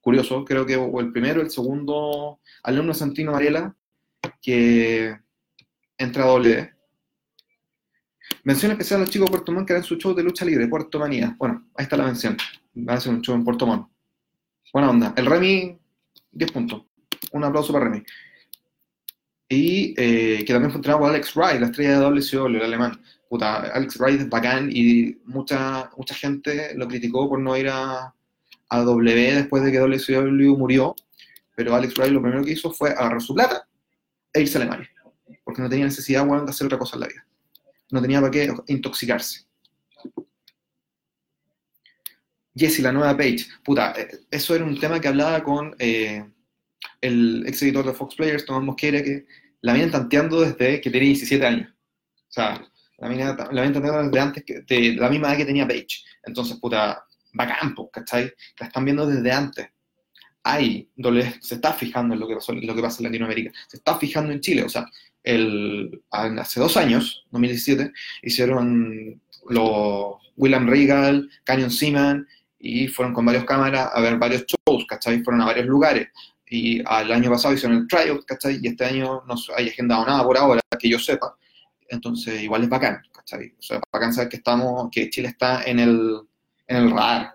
curioso, 0.00 0.44
creo 0.44 0.67
que 0.67 0.76
o 0.76 1.00
el 1.00 1.12
primero, 1.12 1.41
el 1.41 1.50
segundo 1.50 2.41
alumno 2.62 2.94
Santino 2.94 3.32
Varela, 3.32 3.75
que 4.41 5.17
entra 5.99 6.25
a 6.25 6.26
doble. 6.26 6.75
Mención 8.44 8.73
especial 8.73 9.00
a 9.00 9.05
los 9.05 9.11
chicos 9.11 9.26
de 9.26 9.37
Puerto 9.37 9.67
que 9.67 9.73
harán 9.73 9.85
su 9.85 9.97
show 9.97 10.14
de 10.14 10.23
lucha 10.23 10.44
libre, 10.44 10.69
Puerto 10.69 10.99
Manía. 10.99 11.35
Bueno, 11.38 11.69
ahí 11.76 11.85
está 11.85 11.97
la 11.97 12.05
mención. 12.05 12.37
Va 12.76 12.94
a 12.94 12.97
hacer 12.97 13.12
un 13.12 13.20
show 13.20 13.35
en 13.35 13.44
Puerto 13.44 13.67
Montt. 13.67 13.88
Buena 14.73 14.91
onda. 14.91 15.12
El 15.17 15.26
Remy, 15.26 15.79
10 16.32 16.52
puntos. 16.52 16.82
Un 17.32 17.44
aplauso 17.44 17.73
para 17.73 17.87
Remy. 17.87 18.05
Y 19.49 19.94
eh, 19.97 20.44
que 20.44 20.52
también 20.52 20.70
fue 20.70 20.79
entrenado 20.79 21.06
Alex 21.06 21.35
Wright, 21.35 21.61
la 21.61 21.67
estrella 21.67 21.99
de 21.99 22.05
WCW, 22.06 22.56
el 22.56 22.62
alemán. 22.62 23.00
Puta, 23.29 23.56
Alex 23.56 23.99
Wright 23.99 24.20
es 24.20 24.29
bacán 24.29 24.70
y 24.73 25.19
mucha, 25.25 25.91
mucha 25.97 26.14
gente 26.14 26.75
lo 26.76 26.87
criticó 26.87 27.29
por 27.29 27.41
no 27.41 27.56
ir 27.56 27.69
a, 27.69 28.14
a 28.71 28.81
W 28.81 29.35
después 29.35 29.63
de 29.63 29.73
que 29.73 29.79
WCW 29.79 30.57
murió. 30.57 30.95
Pero 31.55 31.75
Alex 31.75 31.95
Wright 31.99 32.13
lo 32.13 32.23
primero 32.23 32.45
que 32.45 32.53
hizo 32.53 32.73
fue 32.73 32.91
agarrar 32.91 33.21
su 33.21 33.35
plata 33.35 33.69
e 34.33 34.41
irse 34.41 34.57
a 34.57 34.63
Alemania. 34.63 34.89
Porque 35.45 35.61
no 35.61 35.69
tenía 35.69 35.85
necesidad, 35.85 36.25
bueno, 36.25 36.45
de 36.45 36.51
hacer 36.51 36.67
otra 36.67 36.79
cosa 36.79 36.97
en 36.97 37.01
la 37.01 37.09
vida. 37.09 37.27
No 37.91 38.01
tenía 38.01 38.21
para 38.21 38.31
qué 38.31 38.53
intoxicarse. 38.69 39.45
Jesse, 42.55 42.81
la 42.81 42.93
nueva 42.93 43.17
Page. 43.17 43.47
Puta, 43.65 43.95
eh, 43.97 44.21
eso 44.31 44.55
era 44.55 44.65
un 44.65 44.79
tema 44.79 45.01
que 45.01 45.09
hablaba 45.09 45.43
con 45.43 45.75
eh, 45.79 46.25
el 47.01 47.45
ex 47.47 47.63
editor 47.63 47.87
de 47.87 47.93
Fox 47.93 48.15
Players, 48.15 48.45
Tomás 48.45 48.63
Mosquera, 48.63 49.03
que 49.03 49.27
la 49.63 49.73
vienen 49.73 49.91
tanteando 49.91 50.41
desde 50.41 50.81
que 50.81 50.91
tenía 50.91 51.09
17 51.09 51.47
años. 51.47 51.71
O 51.71 52.33
sea, 52.33 52.65
la 52.99 53.09
vienen 53.09 53.37
tanteando 53.37 54.03
desde 54.03 54.21
antes, 54.21 54.45
que, 54.45 54.61
de 54.61 54.95
la 54.95 55.09
misma 55.09 55.29
edad 55.29 55.39
que 55.39 55.47
tenía 55.47 55.67
Page. 55.67 56.05
Entonces, 56.25 56.59
puta, 56.59 57.05
bacán, 57.32 57.75
¿cachai? 57.93 58.32
La 58.59 58.66
están 58.66 58.85
viendo 58.85 59.07
desde 59.07 59.33
antes. 59.33 59.69
Ahí, 60.43 60.88
se 61.40 61.55
está 61.57 61.73
fijando 61.75 62.14
en 62.14 62.21
lo 62.21 62.26
que, 62.26 62.35
pasó- 62.35 62.55
lo 62.55 62.75
que 62.75 62.81
pasa 62.83 62.99
en 63.00 63.05
Latinoamérica. 63.07 63.52
Se 63.69 63.76
está 63.76 63.99
fijando 63.99 64.33
en 64.33 64.40
Chile. 64.40 64.62
O 64.62 64.69
sea, 64.69 64.87
el, 65.23 66.02
hace 66.11 66.61
dos 66.61 66.76
años, 66.76 67.26
2017, 67.31 67.93
hicieron 68.23 69.21
los 69.49 70.14
William 70.37 70.66
Regal, 70.66 71.28
Canyon 71.45 71.71
Seaman, 71.71 72.26
y 72.59 72.88
fueron 72.88 73.14
con 73.14 73.25
varias 73.26 73.45
cámaras 73.45 73.90
a 73.93 74.00
ver 74.00 74.19
varios 74.19 74.45
shows, 74.47 74.85
¿cachai? 74.87 75.23
Fueron 75.23 75.43
a 75.43 75.47
varios 75.47 75.66
lugares. 75.66 76.09
Y 76.47 76.83
al 76.87 77.12
año 77.12 77.31
pasado 77.31 77.55
hicieron 77.55 77.78
el 77.78 77.87
tryout, 77.87 78.25
¿cachai? 78.25 78.59
Y 78.62 78.69
este 78.69 78.85
año 78.85 79.23
no 79.26 79.35
hay 79.57 79.69
agendado 79.69 80.05
nada 80.07 80.25
por 80.25 80.37
ahora, 80.37 80.61
que 80.78 80.88
yo 80.88 80.99
sepa. 80.99 81.37
Entonces, 81.88 82.43
igual 82.43 82.62
es 82.62 82.69
bacán, 82.69 83.02
¿cachai? 83.12 83.55
O 83.59 83.62
sea, 83.62 83.81
bacán 83.93 84.12
saber 84.12 84.28
que 84.31 84.37
estamos, 84.37 84.88
que 84.90 85.11
Chile 85.11 85.28
está 85.28 85.62
en 85.64 85.78
el, 85.81 86.21
en 86.71 86.77
el 86.77 86.91
radar. 86.91 87.35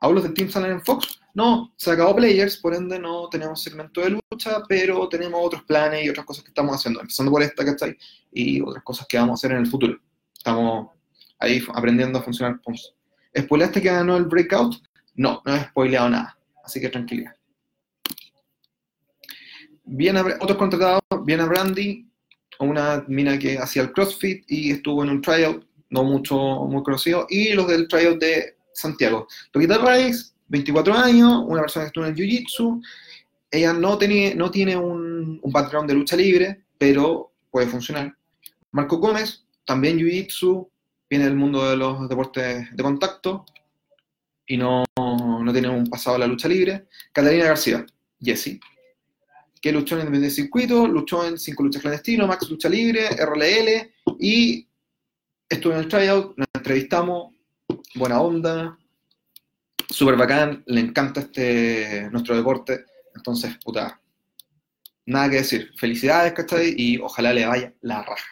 ¿Hablo 0.00 0.20
del 0.22 0.32
Team 0.32 0.48
Salen 0.48 0.70
en 0.72 0.84
Fox? 0.84 1.20
No, 1.34 1.72
se 1.76 1.90
acabó 1.90 2.14
Players, 2.16 2.56
por 2.58 2.74
ende 2.74 2.98
no 2.98 3.28
tenemos 3.28 3.62
segmento 3.62 4.00
de 4.00 4.10
lucha, 4.10 4.62
pero 4.68 5.08
tenemos 5.08 5.40
otros 5.44 5.62
planes 5.64 6.04
y 6.04 6.08
otras 6.08 6.24
cosas 6.24 6.44
que 6.44 6.50
estamos 6.50 6.74
haciendo, 6.76 7.00
empezando 7.00 7.30
por 7.32 7.42
esta, 7.42 7.64
¿cachai? 7.64 7.96
Y 8.32 8.60
otras 8.60 8.82
cosas 8.84 9.06
que 9.08 9.18
vamos 9.18 9.32
a 9.32 9.34
hacer 9.34 9.52
en 9.52 9.58
el 9.58 9.66
futuro. 9.66 9.98
Estamos 10.32 10.90
ahí 11.38 11.62
aprendiendo 11.74 12.18
a 12.18 12.22
funcionar. 12.22 12.60
¿Spoileaste 13.36 13.82
que 13.82 13.88
ganó 13.90 14.16
el 14.16 14.24
Breakout? 14.24 14.76
No, 15.14 15.42
no 15.44 15.54
he 15.56 15.64
spoileado 15.64 16.08
nada, 16.08 16.38
así 16.64 16.80
que 16.80 16.88
tranquilidad. 16.88 17.34
Viene 19.84 20.20
a- 20.20 20.38
otros 20.40 20.58
contratados, 20.58 21.00
viene 21.24 21.42
a 21.42 21.46
Brandy, 21.46 22.08
una 22.60 23.04
mina 23.08 23.38
que 23.38 23.58
hacía 23.58 23.82
el 23.82 23.92
CrossFit 23.92 24.44
y 24.48 24.72
estuvo 24.72 25.02
en 25.04 25.10
un 25.10 25.22
tryout, 25.22 25.64
no 25.90 26.04
mucho, 26.04 26.36
muy 26.36 26.82
conocido, 26.82 27.26
y 27.28 27.52
los 27.52 27.66
del 27.68 27.88
tryout 27.88 28.20
de 28.20 28.56
Santiago. 28.72 29.26
Loquita 29.52 29.78
Rice, 29.78 30.32
24 30.48 30.94
años, 30.94 31.44
una 31.46 31.62
persona 31.62 31.84
que 31.84 31.88
estuvo 31.88 32.04
en 32.04 32.12
el 32.12 32.16
Jiu-Jitsu, 32.16 32.82
ella 33.50 33.72
no, 33.72 33.96
tiene, 33.96 34.34
no 34.34 34.50
tiene 34.50 34.76
un, 34.76 35.40
un 35.42 35.52
background 35.52 35.88
de 35.88 35.94
lucha 35.94 36.16
libre, 36.16 36.62
pero 36.76 37.32
puede 37.50 37.66
funcionar. 37.66 38.14
Marco 38.72 38.98
Gómez, 38.98 39.44
también 39.64 39.98
Jiu-Jitsu, 39.98 40.68
viene 41.08 41.24
del 41.24 41.36
mundo 41.36 41.68
de 41.68 41.76
los 41.76 42.08
deportes 42.08 42.68
de 42.74 42.82
contacto 42.82 43.46
y 44.46 44.56
no, 44.56 44.84
no 44.96 45.52
tiene 45.52 45.68
un 45.68 45.86
pasado 45.86 46.16
en 46.16 46.20
la 46.20 46.26
lucha 46.26 46.48
libre. 46.48 46.86
Catalina 47.12 47.44
García, 47.44 47.84
Jessie, 48.20 48.60
que 49.60 49.72
luchó 49.72 49.98
en 49.98 50.14
el 50.14 50.30
circuito, 50.30 50.86
luchó 50.86 51.26
en 51.26 51.38
cinco 51.38 51.62
luchas 51.62 51.82
clandestinos, 51.82 52.28
Max 52.28 52.48
Lucha 52.48 52.68
Libre, 52.68 53.08
RLL 53.10 53.90
y 54.20 54.67
estuvo 55.48 55.72
en 55.72 55.80
el 55.80 55.88
tryout, 55.88 56.38
la 56.38 56.46
entrevistamos, 56.54 57.34
buena 57.94 58.20
onda, 58.20 58.78
súper 59.88 60.16
bacán, 60.16 60.62
le 60.66 60.80
encanta 60.80 61.20
este, 61.20 62.08
nuestro 62.10 62.36
deporte, 62.36 62.84
entonces, 63.14 63.56
puta, 63.64 64.00
nada 65.06 65.30
que 65.30 65.36
decir. 65.36 65.72
Felicidades, 65.76 66.32
¿cachai? 66.32 66.74
Y 66.76 66.98
ojalá 66.98 67.32
le 67.32 67.46
vaya 67.46 67.74
la 67.80 68.02
raja. 68.02 68.28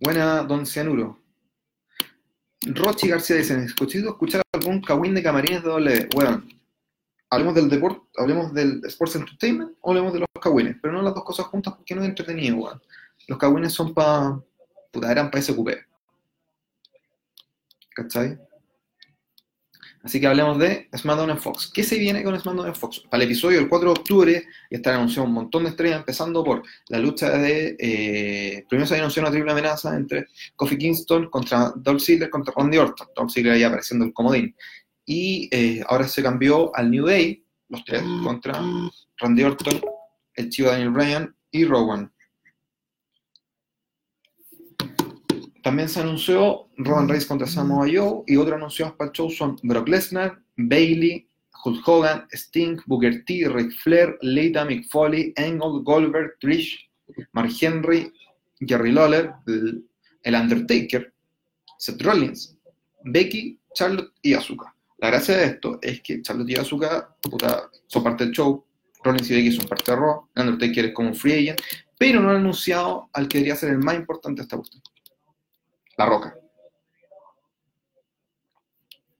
Buena, 0.00 0.42
don 0.44 0.64
Cianuro. 0.64 1.20
Rochi 2.62 3.08
García 3.08 3.36
dice, 3.36 3.62
¿escuchado 3.64 4.10
escuchar 4.10 4.42
algún 4.52 4.80
cagüín 4.80 5.14
de 5.14 5.22
camarines 5.22 5.62
de 5.62 5.68
doble? 5.68 6.08
Bueno, 6.14 6.44
hablemos 7.30 7.54
del 7.54 7.68
deporte, 7.68 8.00
hablemos 8.16 8.52
del 8.52 8.80
Sports 8.84 9.16
Entertainment 9.16 9.76
o 9.80 9.90
hablemos 9.90 10.12
de 10.12 10.20
los 10.20 10.28
cagüines, 10.40 10.76
pero 10.80 10.94
no 10.94 11.02
las 11.02 11.14
dos 11.14 11.24
cosas 11.24 11.46
juntas 11.46 11.74
porque 11.74 11.94
no 11.94 12.02
es 12.02 12.08
entretenido, 12.08 12.56
weón. 12.56 12.80
Los 13.28 13.38
cagüines 13.38 13.72
son 13.72 13.94
para, 13.94 14.40
puta, 14.90 15.12
eran 15.12 15.30
para 15.30 15.42
SQP. 15.42 15.68
¿Cachai? 17.94 18.38
Así 20.02 20.20
que 20.20 20.26
hablemos 20.26 20.58
de 20.58 20.88
SmackDown 20.96 21.30
en 21.30 21.38
Fox. 21.38 21.70
¿Qué 21.72 21.82
se 21.82 21.98
viene 21.98 22.22
con 22.22 22.38
SmackDown 22.38 22.68
en 22.68 22.74
Fox? 22.74 23.00
Para 23.10 23.22
el 23.22 23.28
episodio 23.28 23.58
del 23.58 23.68
4 23.68 23.92
de 23.92 24.00
octubre 24.00 24.44
ya 24.70 24.76
están 24.76 24.94
anunciados 24.94 25.28
un 25.28 25.34
montón 25.34 25.64
de 25.64 25.70
estrellas, 25.70 25.98
empezando 25.98 26.42
por 26.42 26.62
la 26.88 26.98
lucha 26.98 27.30
de. 27.30 27.76
Eh, 27.78 28.64
primero 28.68 28.86
se 28.86 28.96
anunció 28.96 29.20
una 29.20 29.30
triple 29.30 29.52
amenaza 29.52 29.94
entre 29.94 30.28
Kofi 30.56 30.78
Kingston 30.78 31.28
contra 31.28 31.72
Dolph 31.76 32.00
Ziggler 32.00 32.30
contra 32.30 32.54
Randy 32.56 32.78
Orton. 32.78 33.08
Dolph 33.14 33.30
Ziggler 33.30 33.54
ahí 33.54 33.64
apareciendo 33.64 34.06
el 34.06 34.14
comodín. 34.14 34.56
Y 35.04 35.48
eh, 35.50 35.84
ahora 35.86 36.08
se 36.08 36.22
cambió 36.22 36.74
al 36.74 36.90
New 36.90 37.04
Day, 37.04 37.44
los 37.68 37.84
tres, 37.84 38.02
contra 38.22 38.62
Randy 39.18 39.42
Orton, 39.42 39.80
el 40.34 40.48
chivo 40.48 40.70
Daniel 40.70 40.90
Bryan 40.90 41.36
y 41.50 41.64
Rowan. 41.64 42.10
También 45.68 45.90
se 45.90 46.00
anunció 46.00 46.70
Roman 46.78 47.10
Reigns 47.10 47.26
contra 47.26 47.46
Samoa 47.46 47.86
Joe 47.92 48.22
y 48.26 48.36
otros 48.36 48.56
anunciados 48.56 48.94
para 48.94 49.10
el 49.10 49.12
show 49.12 49.28
son 49.28 49.58
Brock 49.62 49.86
Lesnar, 49.86 50.40
Bailey, 50.56 51.28
Hulk 51.62 51.86
Hogan, 51.86 52.26
Sting, 52.32 52.78
Booker 52.86 53.22
T, 53.26 53.46
Ric 53.50 53.72
Flair, 53.82 54.16
Lita, 54.22 54.64
Mick 54.64 54.88
Foley, 54.88 55.34
Angle, 55.36 55.82
Goldberg, 55.82 56.38
Trish, 56.40 56.88
Mark 57.32 57.50
Henry, 57.60 58.10
Jerry 58.60 58.92
Lawler, 58.92 59.34
el 59.46 60.34
Undertaker, 60.34 61.12
Seth 61.76 62.00
Rollins, 62.00 62.56
Becky, 63.04 63.60
Charlotte 63.74 64.14
y 64.22 64.32
Asuka. 64.32 64.74
La 64.96 65.08
gracia 65.08 65.36
de 65.36 65.44
esto 65.44 65.78
es 65.82 66.00
que 66.00 66.22
Charlotte 66.22 66.48
y 66.48 66.54
Asuka 66.54 67.14
son 67.88 68.02
parte 68.02 68.24
del 68.24 68.32
show, 68.32 68.64
Rollins 69.04 69.30
y 69.30 69.34
Becky 69.34 69.52
son 69.52 69.68
parte 69.68 69.90
de 69.90 69.98
Raw, 69.98 70.30
el 70.34 70.48
Undertaker 70.48 70.86
es 70.86 70.94
como 70.94 71.10
un 71.10 71.14
free 71.14 71.34
agent, 71.34 71.60
pero 71.98 72.22
no 72.22 72.30
han 72.30 72.36
anunciado 72.36 73.10
al 73.12 73.28
que 73.28 73.36
debería 73.36 73.54
ser 73.54 73.68
el 73.68 73.78
más 73.80 73.96
importante 73.96 74.40
de 74.40 74.44
esta 74.44 74.56
cuestión. 74.56 74.82
La 75.98 76.06
Roca. 76.06 76.38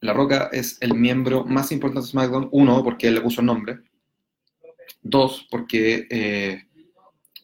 La 0.01 0.13
Roca 0.13 0.49
es 0.53 0.79
el 0.81 0.95
miembro 0.95 1.45
más 1.45 1.73
importante 1.73 2.07
de 2.07 2.11
SmackDown. 2.13 2.49
Uno, 2.53 2.85
porque 2.85 3.09
él 3.09 3.17
le 3.17 3.21
puso 3.21 3.41
el 3.41 3.49
nombre. 3.49 3.81
Dos, 5.03 5.49
porque 5.51 6.07
eh, 6.09 6.69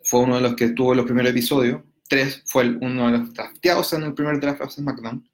fue 0.04 0.20
uno 0.20 0.36
de 0.36 0.42
los 0.42 0.54
que 0.54 0.68
tuvo 0.68 0.94
los 0.94 1.04
primeros 1.04 1.32
episodios. 1.32 1.82
Tres, 2.08 2.44
fue 2.46 2.76
uno 2.80 3.10
de 3.10 3.18
los 3.18 3.34
drafteados 3.34 3.92
en 3.94 4.04
el 4.04 4.14
primer 4.14 4.38
draft 4.38 4.62
de 4.62 4.70
SmackDown. 4.70 5.28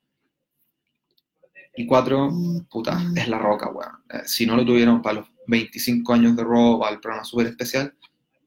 Y 1.76 1.87
cuatro, 1.87 2.33
puta, 2.71 3.02
es 3.14 3.28
La 3.28 3.38
Roca, 3.38 3.71
weón. 3.71 4.02
Eh, 4.09 4.23
si 4.25 4.47
no 4.47 4.57
lo 4.57 4.64
tuvieron 4.64 5.02
para 5.02 5.21
los 5.21 5.28
25 5.47 6.12
años 6.14 6.37
de 6.37 6.45
Raw, 6.45 6.80
para 6.80 6.95
el 6.95 7.00
programa 7.00 7.25
super 7.25 7.49
especial, 7.49 7.95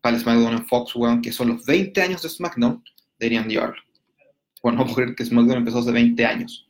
para 0.01 0.15
el 0.15 0.21
SmackDown 0.23 0.53
en 0.53 0.65
Fox, 0.65 0.95
weón, 0.95 1.21
que 1.21 1.31
son 1.31 1.49
los 1.49 1.63
20 1.63 2.01
años 2.01 2.23
de 2.23 2.29
SmackDown, 2.29 2.83
deberían 3.19 3.47
llevarlo. 3.47 3.81
Bueno, 4.63 4.85
no 4.85 4.95
creer 4.95 5.13
que 5.13 5.25
SmackDown 5.25 5.59
empezó 5.59 5.79
hace 5.79 5.91
20 5.91 6.25
años. 6.25 6.67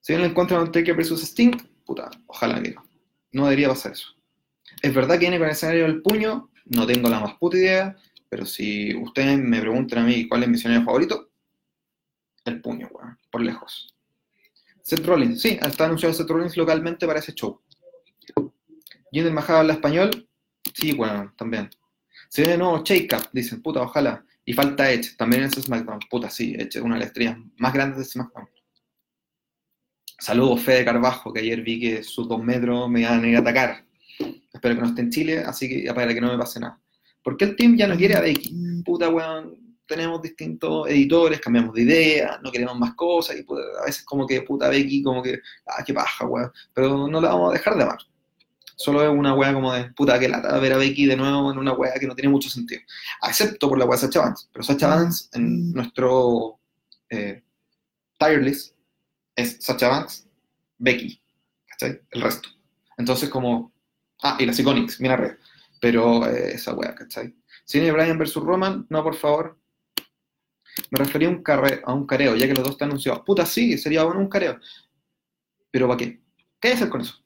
Si 0.00 0.12
bien 0.12 0.22
el 0.22 0.32
encuentro 0.32 0.58
de 0.58 0.64
Undertaker 0.64 0.94
versus 0.94 1.22
Sting, 1.22 1.56
puta, 1.86 2.10
ojalá 2.26 2.60
que 2.62 2.72
no. 2.72 2.84
No 3.32 3.44
debería 3.44 3.68
pasar 3.68 3.92
eso. 3.92 4.08
Es 4.82 4.94
verdad 4.94 5.14
que 5.14 5.20
viene 5.20 5.38
con 5.38 5.46
el 5.46 5.52
escenario 5.52 5.84
del 5.84 6.02
puño, 6.02 6.50
no 6.66 6.86
tengo 6.86 7.08
la 7.08 7.20
más 7.20 7.34
puta 7.36 7.56
idea, 7.56 7.96
pero 8.28 8.44
si 8.44 8.94
ustedes 8.94 9.38
me 9.38 9.60
preguntan 9.60 10.00
a 10.00 10.06
mí 10.06 10.28
cuál 10.28 10.42
es 10.42 10.48
mi 10.48 10.56
escenario 10.56 10.84
favorito, 10.84 11.30
el 12.44 12.60
puño, 12.60 12.88
weón, 12.92 13.18
por 13.30 13.40
lejos. 13.40 13.94
Seth 14.82 15.06
Rollins, 15.06 15.40
sí, 15.40 15.58
está 15.62 15.86
anunciado 15.86 16.14
Seth 16.14 16.28
Rollins 16.28 16.56
localmente 16.56 17.06
para 17.06 17.20
ese 17.20 17.32
show. 17.32 17.60
Jinder 19.10 19.32
Mahal 19.32 19.56
habla 19.56 19.72
español, 19.74 20.28
sí, 20.74 20.92
bueno, 20.92 21.32
también. 21.38 21.70
Se 22.28 22.42
viene 22.42 22.52
de 22.52 22.58
nuevo 22.58 22.82
Shake 22.84 23.30
dicen, 23.32 23.62
puta, 23.62 23.80
ojalá. 23.80 24.24
Y 24.44 24.52
falta 24.52 24.90
Edge, 24.90 25.16
también 25.16 25.44
en 25.44 25.50
SmackDown. 25.50 26.00
Puta, 26.10 26.28
sí, 26.28 26.54
Edge 26.58 26.80
una 26.80 26.94
de 26.94 27.00
las 27.00 27.08
estrellas 27.08 27.38
más 27.56 27.72
grandes 27.72 27.98
de 27.98 28.04
SmackDown. 28.04 28.48
Saludos, 30.18 30.62
Fede 30.62 30.84
Carbajo, 30.84 31.32
que 31.32 31.40
ayer 31.40 31.62
vi 31.62 31.80
que 31.80 32.02
sus 32.02 32.28
dos 32.28 32.42
metros 32.42 32.88
me 32.88 33.00
iban 33.00 33.24
a 33.24 33.28
ir 33.28 33.36
a 33.36 33.40
atacar. 33.40 33.84
Espero 34.52 34.74
que 34.74 34.80
no 34.80 34.88
esté 34.88 35.02
en 35.02 35.10
Chile, 35.10 35.38
así 35.40 35.68
que 35.68 35.92
para 35.92 36.14
que 36.14 36.20
no 36.20 36.30
me 36.30 36.38
pase 36.38 36.60
nada. 36.60 36.80
¿Por 37.22 37.36
qué 37.36 37.46
el 37.46 37.56
team 37.56 37.76
ya 37.76 37.86
no 37.86 37.96
quiere 37.96 38.14
a 38.14 38.20
Becky? 38.20 38.82
Puta, 38.84 39.08
weón, 39.08 39.76
tenemos 39.86 40.22
distintos 40.22 40.88
editores, 40.88 41.40
cambiamos 41.40 41.74
de 41.74 41.82
idea, 41.82 42.38
no 42.42 42.52
queremos 42.52 42.78
más 42.78 42.94
cosas, 42.94 43.36
y 43.36 43.44
a 43.80 43.84
veces 43.84 44.04
como 44.04 44.26
que 44.26 44.42
puta 44.42 44.68
Becky, 44.68 45.02
como 45.02 45.22
que, 45.22 45.40
ah, 45.66 45.82
qué 45.84 45.92
paja, 45.92 46.26
weón. 46.26 46.52
Pero 46.72 47.08
no 47.08 47.20
la 47.20 47.28
vamos 47.30 47.50
a 47.50 47.54
dejar 47.54 47.76
de 47.76 47.82
amar. 47.82 47.98
Solo 48.76 49.02
es 49.02 49.08
una 49.08 49.34
wea 49.34 49.52
como 49.52 49.72
de 49.72 49.84
puta 49.92 50.18
que 50.18 50.28
lata 50.28 50.58
ver 50.58 50.72
a 50.72 50.76
Becky 50.76 51.06
de 51.06 51.16
nuevo 51.16 51.52
en 51.52 51.58
una 51.58 51.72
wea 51.72 51.94
que 51.94 52.06
no 52.06 52.14
tiene 52.14 52.30
mucho 52.30 52.50
sentido. 52.50 52.80
Excepto 53.22 53.68
por 53.68 53.78
la 53.78 53.84
wea 53.84 53.96
de 53.96 54.06
Sacha 54.06 54.20
Vance. 54.20 54.48
Pero 54.52 54.64
Sacha 54.64 54.88
Vance 54.88 55.28
en 55.32 55.72
nuestro 55.72 56.58
eh, 57.08 57.42
tire 58.18 58.42
list 58.42 58.74
es 59.36 59.58
Sacha 59.60 59.88
Vance, 59.88 60.24
Becky. 60.78 61.20
¿Cachai? 61.66 62.00
El 62.10 62.22
resto. 62.22 62.48
Entonces 62.98 63.28
como... 63.28 63.72
Ah, 64.22 64.36
y 64.38 64.46
las 64.46 64.58
Iconics, 64.58 65.00
mira 65.00 65.16
red. 65.16 65.36
Pero 65.80 66.26
eh, 66.26 66.54
esa 66.54 66.74
wea, 66.74 66.94
¿cachai? 66.94 67.34
Cine 67.64 67.92
Bryan 67.92 68.18
versus 68.18 68.42
Roman, 68.42 68.86
no, 68.90 69.02
por 69.02 69.14
favor. 69.14 69.58
Me 70.90 70.98
refería 70.98 71.28
a 71.28 71.30
un, 71.30 71.42
a 71.84 71.94
un 71.94 72.06
careo, 72.06 72.34
ya 72.34 72.46
que 72.46 72.54
los 72.54 72.64
dos 72.64 72.72
están 72.72 72.88
anunciados. 72.88 73.22
Puta, 73.24 73.46
sí, 73.46 73.78
sería 73.78 74.04
bueno 74.04 74.20
un 74.20 74.28
careo. 74.28 74.58
Pero 75.70 75.88
¿para 75.88 75.98
qué? 75.98 76.20
¿Qué 76.60 76.68
hay 76.68 76.72
que 76.72 76.76
hacer 76.76 76.88
con 76.88 77.00
eso? 77.00 77.23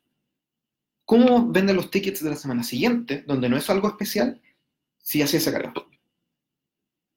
¿Cómo 1.08 1.50
venden 1.50 1.76
los 1.76 1.90
tickets 1.90 2.22
de 2.22 2.28
la 2.28 2.36
semana 2.36 2.62
siguiente, 2.62 3.24
donde 3.26 3.48
no 3.48 3.56
es 3.56 3.70
algo 3.70 3.88
especial, 3.88 4.42
si 4.98 5.22
así 5.22 5.40
se 5.40 5.50
carga? 5.50 5.72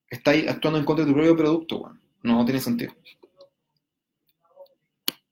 Estáis 0.09 0.47
actuando 0.47 0.79
en 0.79 0.85
contra 0.85 1.03
de 1.03 1.11
tu 1.11 1.13
propio 1.13 1.35
producto, 1.35 1.79
weón. 1.79 2.01
No 2.23 2.45
tiene 2.45 2.61
sentido. 2.61 2.95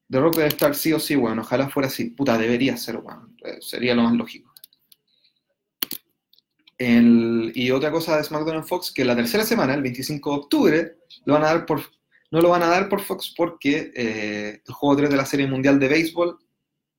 The 0.10 0.20
Rock 0.20 0.36
debe 0.36 0.50
estar 0.50 0.75
sí 0.75 0.92
o 0.92 1.00
sí, 1.00 1.16
weón. 1.16 1.39
Ojalá 1.39 1.70
fuera 1.70 1.88
así. 1.88 2.10
Puta, 2.10 2.38
debería 2.38 2.75
ser, 2.75 2.98
weón. 2.98 3.34
Eh, 3.46 3.60
sería 3.62 3.96
lo 3.96 4.04
más 4.04 4.13
lógico. 4.13 4.54
y 6.78 7.72
otra 7.72 7.92
cosa 7.92 8.18
de 8.18 8.25
SmackDown 8.25 8.68
Fox, 8.68 8.92
que 8.92 9.06
la 9.06 9.16
tercera 9.16 9.46
semana, 9.46 9.74
el 9.74 9.84
25 9.84 10.32
de 10.32 10.38
octubre, 10.38 10.98
lo 11.24 11.36
van 11.36 11.44
a 11.44 11.54
dar 11.54 11.66
por, 11.66 11.82
no 12.30 12.42
lo 12.42 12.50
van 12.50 12.63
a 12.63 12.68
dar 12.68 12.89
por 12.89 13.00
Fox 13.00 13.34
porque 13.38 13.94
eh, 13.96 14.62
el 14.68 14.74
juego 14.74 14.98
3 14.98 15.10
de 15.12 15.18
la 15.18 15.25
Serie 15.25 15.48
Mundial 15.48 15.80
de 15.80 15.88
Béisbol 15.88 16.38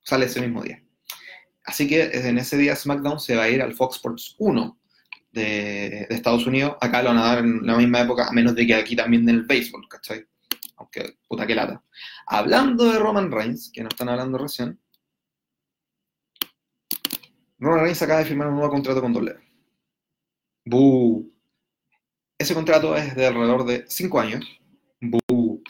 sale 0.02 0.24
ese 0.24 0.40
mismo 0.40 0.62
día. 0.62 0.82
Así 1.70 1.86
que 1.86 2.02
en 2.02 2.36
ese 2.36 2.56
día 2.56 2.74
SmackDown 2.74 3.20
se 3.20 3.36
va 3.36 3.44
a 3.44 3.48
ir 3.48 3.62
al 3.62 3.74
Fox 3.74 3.94
Sports 3.94 4.34
1 4.38 4.76
de, 5.30 6.04
Estados 6.10 6.44
Unidos. 6.44 6.76
Acá 6.80 7.00
lo 7.00 7.10
van 7.10 7.18
a 7.18 7.22
dar 7.22 7.38
en 7.38 7.64
la 7.64 7.76
misma 7.76 8.00
época, 8.00 8.26
a 8.26 8.32
menos 8.32 8.56
de 8.56 8.66
que 8.66 8.74
aquí 8.74 8.96
también 8.96 9.24
den 9.24 9.36
el 9.36 9.44
béisbol, 9.44 9.86
¿cachai? 9.88 10.26
Aunque, 10.74 11.18
puta 11.28 11.46
que 11.46 11.54
lata. 11.54 11.80
Hablando 12.26 12.90
de 12.90 12.98
Roman 12.98 13.30
Reigns, 13.30 13.70
que 13.72 13.84
nos 13.84 13.92
están 13.92 14.08
hablando 14.08 14.36
recién, 14.36 14.80
Roman 17.60 17.82
Reigns 17.82 18.02
acaba 18.02 18.18
de 18.18 18.26
firmar 18.26 18.48
un 18.48 18.54
nuevo 18.56 18.70
contrato 18.70 19.00
con 19.00 19.14
WWE. 19.14 19.38
¡Bú! 20.64 21.32
Ese 22.36 22.52
contrato 22.52 22.96
es 22.96 23.14
de 23.14 23.26
alrededor 23.26 23.64
de 23.64 23.84
5 23.86 24.18
años. 24.18 24.44
¡Bú! 25.00 25.62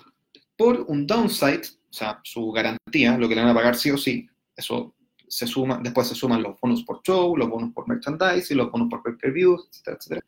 Por 0.57 0.81
un 0.89 1.07
downside, 1.07 1.67
o 1.91 1.93
sea, 1.93 2.21
su 2.25 2.51
garantía, 2.53 3.19
lo 3.19 3.29
que 3.29 3.35
le 3.35 3.43
van 3.43 3.51
a 3.51 3.55
pagar 3.55 3.77
sí 3.77 3.91
o 3.91 3.99
sí, 3.99 4.27
eso 4.57 4.95
se 5.31 5.47
suma, 5.47 5.81
después 5.83 6.09
se 6.09 6.15
suman 6.15 6.43
los 6.43 6.61
bonos 6.61 6.83
por 6.83 7.01
show, 7.03 7.37
los 7.37 7.49
bonos 7.49 7.73
por 7.73 7.89
merchandising, 7.89 8.57
los 8.57 8.71
bonos 8.71 8.89
por 8.91 9.03
pay-per-views, 9.03 9.69
etcétera, 9.71 9.97
etcétera. 9.97 10.27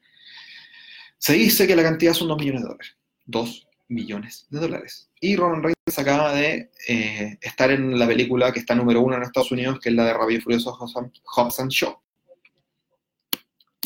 Se 1.18 1.34
dice 1.34 1.66
que 1.66 1.76
la 1.76 1.82
cantidad 1.82 2.14
son 2.14 2.28
2 2.28 2.38
millones 2.38 2.62
de 2.62 2.68
dólares. 2.68 2.96
2 3.26 3.68
millones 3.88 4.46
de 4.50 4.58
dólares. 4.60 5.10
Y 5.20 5.36
Roman 5.36 5.62
Reigns 5.62 5.98
acaba 5.98 6.32
de 6.32 6.70
eh, 6.88 7.38
estar 7.40 7.70
en 7.70 7.98
la 7.98 8.06
película 8.06 8.52
que 8.52 8.60
está 8.60 8.74
número 8.74 9.00
uno 9.00 9.16
en 9.16 9.22
Estados 9.22 9.52
Unidos, 9.52 9.78
que 9.80 9.90
es 9.90 9.94
la 9.94 10.04
de 10.04 10.14
Rabio 10.14 10.38
y 10.38 10.40
Furioso 10.40 10.72
Hobbs 10.72 11.60
and 11.60 11.70
Show. 11.70 11.96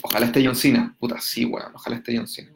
Ojalá 0.02 0.26
esté 0.26 0.44
John 0.44 0.54
Cena. 0.54 0.96
Puta, 0.98 1.20
sí, 1.20 1.44
weón. 1.44 1.74
Ojalá 1.74 1.96
esté 1.96 2.16
John 2.16 2.28
Cena. 2.28 2.52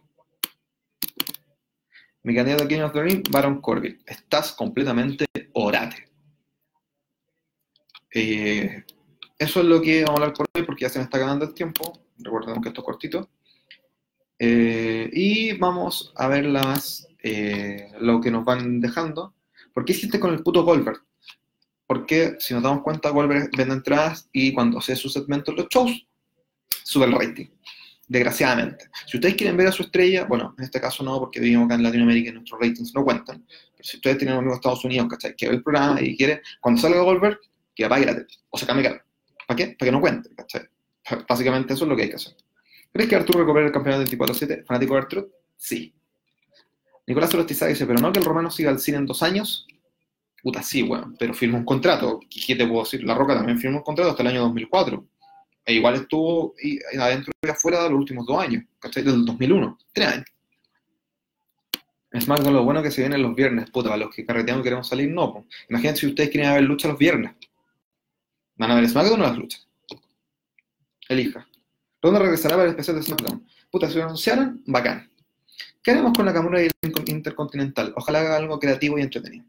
Mi 2.23 2.35
candidato 2.35 2.65
a 2.65 2.69
King 2.69 2.81
of 2.81 2.93
the 2.93 3.03
Ring, 3.03 3.23
Baron 3.31 3.61
Corbin. 3.61 4.03
Estás 4.07 4.53
completamente 4.53 5.27
orate. 5.55 6.10
Eh, 8.13 8.85
eso 9.39 9.61
es 9.61 9.67
lo 9.67 9.81
que 9.81 10.05
vamos 10.05 10.21
a 10.21 10.23
hablar 10.23 10.35
por 10.37 10.47
hoy 10.55 10.63
porque 10.65 10.83
ya 10.83 10.89
se 10.89 10.99
me 10.99 11.05
está 11.05 11.19
acabando 11.19 11.45
el 11.45 11.55
tiempo. 11.55 11.99
Recordemos 12.19 12.63
que 12.63 12.69
esto 12.69 12.81
es 12.83 12.85
cortito. 12.85 13.31
Eh, 14.39 15.11
y 15.13 15.53
vamos 15.59 16.13
a 16.17 16.29
ver 16.29 16.47
la 16.47 16.63
más 16.63 17.07
eh, 17.23 17.93
lo 18.01 18.21
que 18.21 18.31
nos 18.31 18.45
van 18.45 18.81
dejando. 18.81 19.35
¿Por 19.73 19.85
qué 19.85 19.93
hiciste 19.93 20.19
con 20.19 20.33
el 20.33 20.43
puto 20.43 20.65
Goldberg? 20.65 21.01
Porque 21.87 22.37
si 22.39 22.55
nos 22.55 22.63
damos 22.63 22.83
cuenta, 22.83 23.11
Goldberg 23.11 23.51
vende 23.57 23.75
entradas 23.75 24.29
y 24.33 24.53
cuando 24.53 24.79
hace 24.79 24.97
su 24.97 25.09
segmento 25.09 25.51
en 25.51 25.59
los 25.59 25.69
shows, 25.69 26.07
sube 26.85 27.07
el 27.07 27.13
rating. 27.13 27.47
Desgraciadamente. 28.09 28.91
Si 29.07 29.17
ustedes 29.17 29.37
quieren 29.37 29.57
ver 29.57 29.69
a 29.69 29.73
su 29.73 29.83
estrella, 29.85 30.25
bueno, 30.25 30.55
en 30.59 30.65
este 30.65 30.81
caso 30.81 31.05
no, 31.05 31.19
porque 31.19 31.41
vivimos 31.41 31.67
acá 31.67 31.77
en 31.77 31.85
Latinoamérica 31.85 32.31
y 32.31 32.33
nuestros 32.33 32.61
ratings 32.61 32.95
no 32.95 33.05
cuentan. 33.05 33.45
Pero 33.47 33.85
si 33.85 33.97
ustedes 33.99 34.19
tienen 34.19 34.35
un 34.35 34.39
amigo 34.41 34.53
de 34.53 34.57
Estados 34.57 34.85
Unidos, 34.85 35.09
¿cachai? 35.09 35.37
Que 35.37 35.49
ve 35.49 35.57
el 35.57 35.63
programa 35.63 36.01
y 36.01 36.17
quiere, 36.17 36.43
cuando 36.61 36.81
salga 36.81 37.03
Goldberg, 37.03 37.39
que 37.81 37.87
apague 37.87 38.05
la 38.05 38.15
cara. 38.15 39.05
¿Para 39.47 39.57
qué? 39.57 39.77
Para 39.79 39.89
que 39.89 39.93
no 39.93 40.01
cuente. 40.01 40.31
Básicamente 41.29 41.73
eso 41.73 41.85
es 41.85 41.89
lo 41.89 41.97
que 41.97 42.03
hay 42.03 42.11
que 42.11 42.17
hacer. 42.17 42.37
¿Crees 42.93 43.09
que 43.09 43.17
Arturo 43.17 43.41
recupere 43.41 43.67
el 43.67 43.73
campeonato 43.73 44.05
24-7? 44.05 44.65
¿Fanático 44.67 44.95
de 44.95 45.01
Arturo? 45.01 45.29
Sí. 45.57 45.95
Nicolás 47.07 47.31
Solostiza 47.31 47.67
dice, 47.67 47.87
pero 47.87 47.99
no 47.99 48.13
que 48.13 48.19
el 48.19 48.25
romano 48.25 48.51
siga 48.51 48.71
al 48.71 48.79
cine 48.79 48.99
en 48.99 49.07
dos 49.07 49.23
años. 49.23 49.67
Puta, 50.43 50.63
sí, 50.63 50.83
bueno, 50.83 51.15
pero 51.19 51.33
firmó 51.33 51.59
un 51.59 51.65
contrato. 51.65 52.21
¿Qué 52.29 52.55
te 52.55 52.67
puedo 52.67 52.83
decir? 52.83 53.03
La 53.05 53.15
Roca 53.15 53.35
también 53.35 53.59
firmó 53.59 53.79
un 53.79 53.85
contrato 53.85 54.11
hasta 54.11 54.23
el 54.23 54.29
año 54.29 54.43
2004. 54.43 55.07
E 55.65 55.75
igual 55.75 55.95
estuvo 55.95 56.55
adentro 56.99 57.33
y 57.43 57.49
afuera 57.49 57.89
los 57.89 57.99
últimos 57.99 58.27
dos 58.27 58.43
años, 58.43 58.65
¿cachai? 58.79 59.03
Desde 59.03 59.17
el 59.17 59.25
2001, 59.25 59.79
tres 59.93 60.07
años. 60.07 60.27
Más, 62.27 62.45
lo 62.45 62.65
bueno 62.65 62.83
que 62.83 62.91
se 62.91 63.03
vienen 63.03 63.23
los 63.23 63.37
viernes, 63.37 63.71
puta, 63.71 63.89
para 63.89 64.05
los 64.05 64.15
que 64.15 64.27
carreteamos 64.27 64.65
queremos 64.65 64.89
salir, 64.89 65.11
no. 65.11 65.47
Imagínense 65.69 66.01
si 66.01 66.07
ustedes 66.09 66.31
quieren 66.31 66.53
ver 66.53 66.65
lucha 66.65 66.89
los 66.89 66.99
viernes. 66.99 67.33
¿Van 68.61 68.71
a 68.71 68.75
ver 68.75 68.87
SmackDown 68.87 69.23
o 69.23 69.25
las 69.25 69.39
luchas? 69.39 69.67
Elija. 71.09 71.49
¿Dónde 72.03 72.21
regresará 72.21 72.57
para 72.57 72.65
el 72.65 72.71
especial 72.73 72.97
de 72.97 73.03
SmackDown? 73.03 73.47
Puta, 73.71 73.89
si 73.89 73.97
lo 73.97 74.05
anunciaron, 74.05 74.63
bacán. 74.67 75.11
¿Qué 75.83 75.93
haremos 75.93 76.13
con 76.13 76.27
la 76.27 76.35
Camura 76.35 76.61
Intercontinental? 77.07 77.95
Ojalá 77.97 78.21
haga 78.21 78.37
algo 78.37 78.61
creativo 78.61 78.99
y 78.99 79.01
entretenido. 79.01 79.47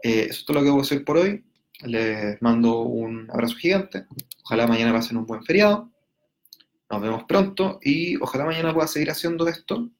Eh, 0.00 0.26
eso 0.30 0.40
es 0.40 0.44
todo 0.44 0.58
lo 0.58 0.62
que 0.62 0.70
voy 0.70 0.78
a 0.78 0.82
hacer 0.82 1.04
por 1.04 1.16
hoy. 1.16 1.44
Les 1.80 2.40
mando 2.40 2.82
un 2.82 3.28
abrazo 3.32 3.56
gigante. 3.56 4.06
Ojalá 4.44 4.68
mañana 4.68 4.92
pasen 4.92 5.16
un 5.16 5.26
buen 5.26 5.42
feriado. 5.42 5.90
Nos 6.88 7.02
vemos 7.02 7.24
pronto 7.24 7.80
y 7.82 8.14
ojalá 8.18 8.44
mañana 8.44 8.72
pueda 8.72 8.86
seguir 8.86 9.10
haciendo 9.10 9.48
esto. 9.48 9.90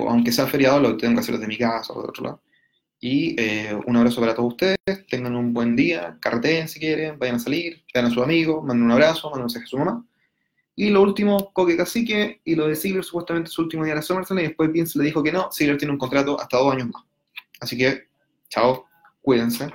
Aunque 0.00 0.32
sea 0.32 0.48
feriado, 0.48 0.80
lo 0.80 0.96
tengo 0.96 1.14
que 1.14 1.20
hacer 1.20 1.36
desde 1.36 1.46
mi 1.46 1.56
casa 1.56 1.92
o 1.92 2.02
de 2.02 2.08
otro 2.08 2.24
lado. 2.24 2.42
Y 3.00 3.40
eh, 3.40 3.78
un 3.86 3.96
abrazo 3.96 4.20
para 4.20 4.34
todos 4.34 4.54
ustedes. 4.54 4.78
Tengan 5.08 5.36
un 5.36 5.52
buen 5.52 5.76
día. 5.76 6.18
Carreteen 6.20 6.68
si 6.68 6.80
quieren. 6.80 7.18
Vayan 7.18 7.36
a 7.36 7.38
salir. 7.38 7.84
Vean 7.94 8.06
a 8.06 8.10
sus 8.10 8.22
amigos. 8.22 8.64
Manden 8.64 8.86
un 8.86 8.92
abrazo. 8.92 9.28
Manden 9.30 9.42
un 9.42 9.46
mensaje 9.46 9.64
a 9.64 9.68
su 9.68 9.78
mamá. 9.78 10.04
Y 10.80 10.90
lo 10.90 11.02
último, 11.02 11.52
Coque 11.52 11.76
Cacique 11.76 12.40
y 12.44 12.54
lo 12.54 12.68
de 12.68 12.76
Ziggler 12.76 13.02
supuestamente 13.02 13.50
su 13.50 13.62
último 13.62 13.84
día 13.84 13.96
de 13.96 14.02
SummerSlam 14.02 14.38
y 14.38 14.42
después 14.42 14.70
Vince 14.70 14.96
le 14.96 15.06
dijo 15.06 15.24
que 15.24 15.32
no, 15.32 15.50
Ziggler 15.50 15.76
tiene 15.76 15.90
un 15.90 15.98
contrato 15.98 16.40
hasta 16.40 16.56
dos 16.56 16.72
años 16.72 16.90
más. 16.90 17.02
Así 17.58 17.76
que, 17.76 18.06
chao, 18.48 18.86
cuídense. 19.20 19.72